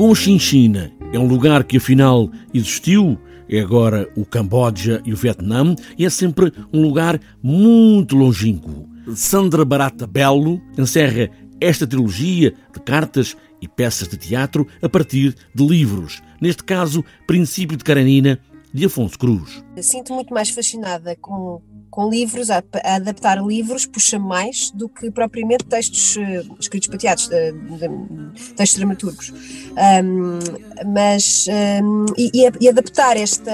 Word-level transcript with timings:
Cochinchina 0.00 0.90
é 1.12 1.18
um 1.18 1.26
lugar 1.26 1.62
que 1.62 1.76
afinal 1.76 2.30
existiu, 2.54 3.18
é 3.46 3.60
agora 3.60 4.10
o 4.16 4.24
Camboja 4.24 5.02
e 5.04 5.12
o 5.12 5.16
Vietnã, 5.16 5.76
e 5.98 6.06
é 6.06 6.08
sempre 6.08 6.50
um 6.72 6.80
lugar 6.80 7.20
muito 7.42 8.16
longínquo. 8.16 8.88
Sandra 9.14 9.62
Barata 9.62 10.06
Belo 10.06 10.58
encerra 10.78 11.28
esta 11.60 11.86
trilogia 11.86 12.54
de 12.72 12.80
cartas 12.80 13.36
e 13.60 13.68
peças 13.68 14.08
de 14.08 14.16
teatro 14.16 14.66
a 14.80 14.88
partir 14.88 15.34
de 15.54 15.66
livros, 15.66 16.22
neste 16.40 16.64
caso 16.64 17.04
Princípio 17.26 17.76
de 17.76 17.84
Karenina, 17.84 18.40
de 18.72 18.86
Afonso 18.86 19.18
Cruz. 19.18 19.62
Sinto 19.82 20.14
muito 20.14 20.32
mais 20.32 20.48
fascinada 20.48 21.14
com 21.14 21.60
com 21.90 22.08
livros, 22.08 22.50
a, 22.50 22.62
a 22.84 22.94
adaptar 22.94 23.42
livros, 23.42 23.84
puxa 23.84 24.18
mais 24.18 24.70
do 24.70 24.88
que 24.88 25.10
propriamente 25.10 25.64
textos 25.64 26.16
uh, 26.16 26.56
escritos 26.58 26.88
para 26.88 26.98
teatros, 26.98 27.28
de, 27.28 27.52
de, 27.52 28.54
textos 28.54 28.78
dramaturgos. 28.78 29.32
Um, 29.70 30.38
mas, 30.86 31.46
um, 31.82 32.06
e, 32.16 32.30
e, 32.60 32.68
adaptar 32.68 33.16
esta, 33.16 33.52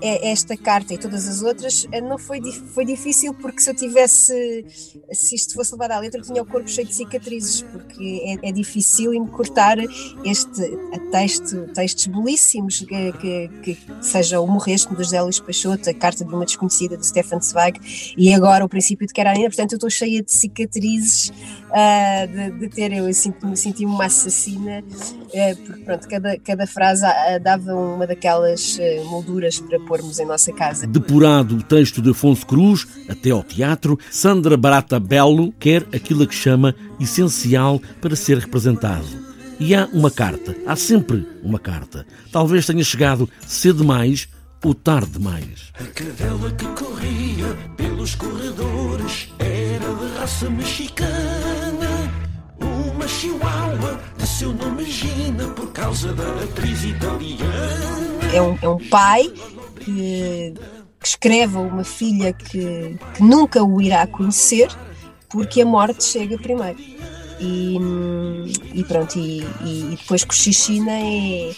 esta 0.00 0.56
carta 0.56 0.94
e 0.94 0.98
todas 0.98 1.28
as 1.28 1.42
outras 1.42 1.86
eh, 1.90 2.00
não 2.00 2.18
foi, 2.18 2.40
foi 2.74 2.84
difícil, 2.84 3.34
porque 3.34 3.60
se 3.60 3.70
eu 3.70 3.74
tivesse, 3.74 4.64
se 5.12 5.34
isto 5.34 5.54
fosse 5.54 5.72
levado 5.72 5.92
à 5.92 5.98
letra, 5.98 6.20
eu 6.20 6.24
tinha 6.24 6.42
o 6.42 6.46
corpo 6.46 6.68
cheio 6.68 6.86
de 6.86 6.94
cicatrizes, 6.94 7.62
porque 7.62 8.38
é, 8.42 8.48
é 8.48 8.52
difícil 8.52 9.12
cortar 9.28 9.78
este 10.24 10.76
texto, 11.10 11.66
textos 11.74 12.06
belíssimos, 12.06 12.80
que, 12.80 13.12
que, 13.12 13.48
que 13.62 13.78
seja 14.00 14.40
o 14.40 14.46
Morreste 14.46 14.88
do 14.88 15.02
José 15.02 15.20
Luís 15.20 15.40
Peixoto, 15.40 15.90
a 15.90 15.94
Carta 15.94 16.24
de 16.24 16.32
uma 16.32 16.44
Desconhecida 16.44 16.96
de 16.96 17.06
Stefan 17.06 17.40
Zweig 17.40 17.55
e 18.16 18.32
agora 18.32 18.64
o 18.64 18.68
princípio 18.68 19.06
de 19.06 19.12
Carolina, 19.12 19.48
portanto 19.48 19.72
eu 19.72 19.76
estou 19.76 19.90
cheia 19.90 20.22
de 20.22 20.32
cicatrizes 20.32 21.32
uh, 21.70 22.26
de, 22.26 22.58
de, 22.58 22.68
ter, 22.68 22.92
eu 22.92 23.12
senti-me 23.12 23.56
senti 23.56 23.84
uma 23.84 24.06
assassina, 24.06 24.80
uh, 24.80 25.56
porque 25.64 25.82
pronto, 25.82 26.08
cada, 26.08 26.38
cada 26.38 26.66
frase 26.66 27.04
uh, 27.04 27.40
dava 27.42 27.74
uma 27.74 28.06
daquelas 28.06 28.78
molduras 29.06 29.58
para 29.60 29.78
pormos 29.80 30.18
em 30.18 30.26
nossa 30.26 30.52
casa. 30.52 30.86
Depurado 30.86 31.56
o 31.56 31.62
texto 31.62 32.02
de 32.02 32.10
Afonso 32.10 32.46
Cruz, 32.46 32.86
até 33.08 33.30
ao 33.30 33.42
teatro, 33.42 33.98
Sandra 34.10 34.56
Barata 34.56 34.98
Belo 35.00 35.52
quer 35.52 35.82
aquilo 35.92 36.22
a 36.22 36.26
que 36.26 36.34
chama 36.34 36.74
essencial 37.00 37.80
para 38.00 38.16
ser 38.16 38.38
representado. 38.38 39.26
E 39.58 39.74
há 39.74 39.86
uma 39.92 40.10
carta, 40.10 40.54
há 40.66 40.76
sempre 40.76 41.26
uma 41.42 41.58
carta. 41.58 42.06
Talvez 42.30 42.66
tenha 42.66 42.84
chegado 42.84 43.28
cedo 43.46 43.78
demais 43.78 44.28
ou 44.64 44.74
tarde 44.74 45.12
demais. 45.12 45.72
A 45.78 45.84
cadela 45.84 46.50
que 46.52 46.66
corria 46.66 47.56
pelos 47.76 48.14
corredores 48.14 49.32
era 49.38 49.94
de 49.94 50.18
raça 50.18 50.50
mexicana. 50.50 52.12
Uma 52.60 53.06
chihuahua 53.06 54.00
de 54.18 54.26
seu 54.26 54.52
nome 54.52 54.84
Gina 54.84 55.46
por 55.48 55.72
causa 55.72 56.12
da 56.12 56.42
atriz 56.42 56.84
italiana. 56.84 58.32
É 58.32 58.42
um, 58.42 58.58
é 58.60 58.68
um 58.68 58.88
pai 58.88 59.32
que, 59.80 60.54
que 61.00 61.06
escreve 61.06 61.56
a 61.56 61.60
uma 61.60 61.84
filha 61.84 62.32
que, 62.32 62.98
que 63.14 63.22
nunca 63.22 63.62
o 63.62 63.80
irá 63.80 64.06
conhecer 64.06 64.68
porque 65.28 65.62
a 65.62 65.66
morte 65.66 66.02
chega 66.04 66.38
primeiro. 66.38 66.78
E, 67.38 67.76
e 68.72 68.84
pronto, 68.84 69.18
e, 69.18 69.42
e 69.64 69.96
depois 69.98 70.24
Cochichina 70.24 70.92
é, 70.92 71.54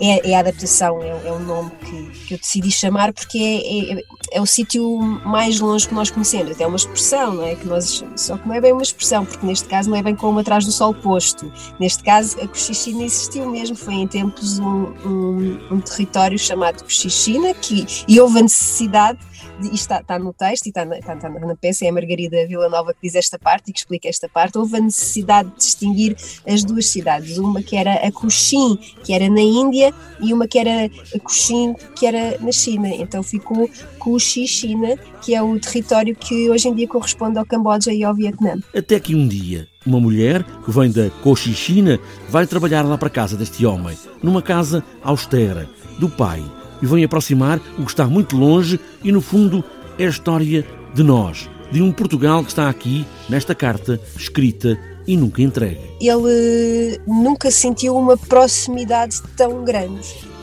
é, 0.00 0.30
é 0.30 0.34
a 0.34 0.40
adaptação, 0.40 1.02
é, 1.02 1.28
é 1.28 1.32
o 1.32 1.38
nome 1.38 1.70
que, 1.80 2.26
que, 2.26 2.34
eu 2.34 2.38
decidi 2.38 2.70
chamar 2.70 3.12
porque 3.12 3.38
é, 3.38 3.92
é, 3.92 4.04
é, 4.36 4.40
o 4.40 4.44
sítio 4.44 4.98
mais 5.24 5.58
longe 5.60 5.88
que 5.88 5.94
nós 5.94 6.10
conhecemos, 6.10 6.52
até 6.52 6.64
é 6.64 6.66
uma 6.66 6.76
expressão, 6.76 7.34
não 7.34 7.44
é? 7.44 7.54
Que 7.54 7.66
nós, 7.66 8.04
só 8.16 8.36
que 8.36 8.46
não 8.46 8.54
é 8.54 8.60
bem 8.60 8.72
uma 8.72 8.82
expressão, 8.82 9.24
porque 9.24 9.46
neste 9.46 9.66
caso 9.66 9.88
não 9.88 9.96
é 9.96 10.02
bem 10.02 10.14
como 10.14 10.38
atrás 10.38 10.66
do 10.66 10.72
sol 10.72 10.92
posto. 10.92 11.50
Neste 11.80 12.04
caso, 12.04 12.38
a 12.42 12.46
Cochichina 12.46 13.04
existiu 13.04 13.50
mesmo, 13.50 13.74
foi 13.74 13.94
em 13.94 14.06
tempos 14.06 14.58
um, 14.58 14.92
um, 15.06 15.58
um 15.70 15.80
território 15.80 16.38
chamado 16.38 16.84
Cochichina, 16.84 17.54
que, 17.54 17.86
e 18.06 18.20
houve 18.20 18.40
a 18.40 18.42
necessidade 18.42 19.18
isto 19.60 19.74
está, 19.74 20.00
está, 20.00 20.18
no 20.18 20.32
texto 20.32 20.66
e 20.66 20.68
está 20.68 20.84
na, 20.84 20.98
está, 20.98 21.14
na 21.14 21.56
peça, 21.56 21.84
é 21.84 21.88
a 21.88 21.92
Margarida 21.92 22.46
Villanova 22.46 22.92
que 22.92 23.00
diz 23.02 23.14
esta 23.14 23.38
parte 23.38 23.70
e 23.70 23.72
que 23.72 23.78
explica 23.78 24.08
esta 24.08 24.28
parte, 24.28 24.58
houve 24.58 24.76
a 24.76 24.80
necessidade 24.80 25.48
de 25.50 25.56
distinguir 25.56 26.16
as 26.46 26.62
duas 26.62 26.86
cidades, 26.86 27.38
uma 27.38 27.62
que 27.62 27.76
era 27.76 27.94
a 27.94 28.12
Cochin, 28.12 28.76
que 29.02 29.12
era 29.12 29.28
na 29.28 29.40
Índia, 29.40 29.94
e 30.20 30.32
uma 30.32 30.46
que 30.46 30.58
era 30.58 30.86
a 30.86 31.20
Cochin, 31.20 31.74
que 31.94 32.06
era 32.06 32.38
na 32.38 32.52
China. 32.52 32.88
Então 32.88 33.22
ficou 33.22 33.68
Cochi, 33.98 34.25
China, 34.26 34.96
que 35.22 35.34
é 35.34 35.42
o 35.42 35.58
território 35.58 36.14
que 36.14 36.50
hoje 36.50 36.68
em 36.68 36.74
dia 36.74 36.88
corresponde 36.88 37.38
ao 37.38 37.46
Camboja 37.46 37.92
e 37.92 38.02
ao 38.02 38.14
Vietnã. 38.14 38.58
Até 38.74 38.98
que 38.98 39.14
um 39.14 39.26
dia, 39.26 39.68
uma 39.86 40.00
mulher 40.00 40.44
que 40.64 40.70
vem 40.70 40.90
da 40.90 41.08
Cochichina 41.22 41.98
vai 42.28 42.46
trabalhar 42.46 42.82
lá 42.82 42.98
para 42.98 43.08
casa 43.08 43.36
deste 43.36 43.64
homem, 43.64 43.96
numa 44.22 44.42
casa 44.42 44.82
austera, 45.02 45.68
do 45.98 46.08
pai, 46.08 46.42
e 46.82 46.86
vem 46.86 47.04
aproximar 47.04 47.60
o 47.78 47.84
que 47.84 47.90
está 47.90 48.06
muito 48.06 48.36
longe 48.36 48.78
e, 49.02 49.12
no 49.12 49.20
fundo, 49.20 49.64
é 49.98 50.06
a 50.06 50.10
história 50.10 50.66
de 50.92 51.02
nós, 51.02 51.48
de 51.70 51.80
um 51.82 51.92
Portugal 51.92 52.42
que 52.42 52.50
está 52.50 52.68
aqui, 52.68 53.06
nesta 53.28 53.54
carta, 53.54 54.00
escrita 54.16 54.78
e 55.06 55.16
nunca 55.16 55.40
entregue. 55.42 55.80
Ele 56.00 57.00
nunca 57.06 57.50
sentiu 57.50 57.96
uma 57.96 58.16
proximidade 58.16 59.22
tão 59.36 59.64
grande. 59.64 60.35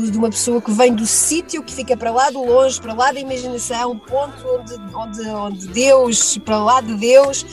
De 0.00 0.18
uma 0.18 0.30
pessoa 0.30 0.60
que 0.60 0.72
vem 0.72 0.94
do 0.94 1.06
sítio 1.06 1.62
que 1.62 1.72
fica 1.72 1.96
para 1.96 2.10
lá 2.10 2.30
do 2.30 2.42
longe, 2.44 2.80
para 2.80 2.94
lá 2.94 3.12
da 3.12 3.20
imaginação, 3.20 3.98
ponto 3.98 4.34
onde, 4.48 4.74
onde, 4.94 5.28
onde 5.28 5.66
Deus, 5.68 6.38
para 6.38 6.58
lá 6.58 6.80
de 6.80 6.94
Deus, 6.94 7.44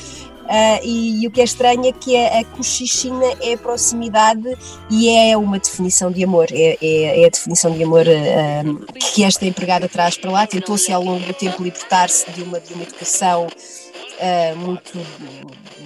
Uh, 0.49 0.81
e, 0.83 1.21
e, 1.21 1.27
o 1.27 1.31
que 1.31 1.41
é 1.41 1.43
estranho 1.43 1.85
é 1.85 1.91
que 1.91 2.17
a, 2.17 2.39
a 2.39 2.43
cochichina 2.43 3.23
é 3.39 3.53
a 3.53 3.57
proximidade 3.57 4.57
e 4.89 5.07
é 5.07 5.37
uma 5.37 5.59
definição 5.59 6.11
de 6.11 6.23
amor, 6.23 6.47
é, 6.51 6.75
é, 6.81 7.21
é 7.21 7.25
a 7.27 7.29
definição 7.29 7.71
de 7.71 7.83
amor 7.83 8.07
uh, 8.07 8.93
que 9.13 9.23
esta 9.23 9.45
empregada 9.45 9.87
traz 9.87 10.17
para 10.17 10.31
lá. 10.31 10.47
Tentou-se 10.47 10.91
ao 10.91 11.03
longo 11.03 11.23
do 11.23 11.33
tempo 11.35 11.61
libertar-se 11.61 12.31
de 12.31 12.41
uma, 12.41 12.59
de 12.59 12.73
uma 12.73 12.81
educação 12.81 13.47
uh, 14.19 14.57
muito, 14.57 14.93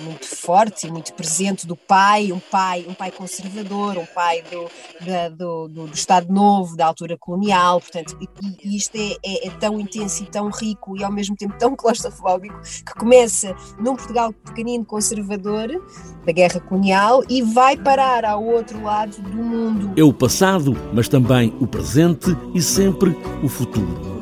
muito 0.04 0.26
forte 0.36 0.88
e 0.88 0.92
muito 0.92 1.14
presente 1.14 1.66
do 1.66 1.76
pai, 1.76 2.32
um 2.32 2.40
pai, 2.40 2.86
um 2.88 2.94
pai 2.94 3.12
conservador, 3.12 3.98
um 3.98 4.06
pai 4.06 4.44
do, 4.44 4.70
da, 5.06 5.30
do, 5.30 5.68
do, 5.68 5.88
do, 5.88 5.94
Estado 5.94 6.32
Novo, 6.32 6.76
da 6.76 6.86
altura 6.86 7.18
colonial, 7.18 7.80
portanto, 7.80 8.18
e, 8.20 8.68
e 8.68 8.76
isto 8.76 8.96
é, 8.96 9.16
é, 9.24 9.48
é, 9.48 9.52
tão 9.52 9.80
intenso 9.80 10.24
e 10.24 10.26
tão 10.26 10.50
rico 10.50 10.98
e 10.98 11.04
ao 11.04 11.12
mesmo 11.12 11.36
tempo 11.36 11.56
tão 11.58 11.76
claustrofóbico 11.78 12.60
que 12.62 12.94
começa 12.94 13.56
num 13.80 13.96
Portugal 13.96 14.34
pequenino 14.34 14.86
conservador 14.86 15.70
da 16.26 16.32
guerra 16.32 16.60
colonial 16.60 17.24
e 17.30 17.42
vai 17.42 17.78
parar 17.78 18.26
ao 18.26 18.44
outro 18.44 18.82
lado 18.82 19.22
do 19.22 19.38
mundo. 19.38 19.94
É 19.96 20.04
o 20.04 20.14
passado, 20.14 20.76
mas 20.94 21.08
também 21.08 21.54
o 21.60 21.68
presente 21.68 22.36
e 22.54 22.62
sempre 22.62 23.16
o 23.44 23.48
futuro. 23.48 24.13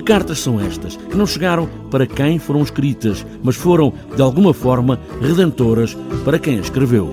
Que 0.00 0.06
cartas 0.06 0.38
são 0.38 0.58
estas 0.58 0.96
que 0.96 1.14
não 1.14 1.26
chegaram 1.26 1.68
para 1.90 2.06
quem 2.06 2.38
foram 2.38 2.62
escritas, 2.62 3.24
mas 3.42 3.54
foram, 3.54 3.92
de 4.16 4.22
alguma 4.22 4.54
forma, 4.54 4.98
redentoras 5.20 5.94
para 6.24 6.38
quem 6.38 6.58
as 6.58 6.64
escreveu? 6.64 7.10